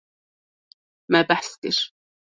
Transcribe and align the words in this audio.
Me 1.11 1.21
behs 1.33 1.51
kir. 1.63 1.79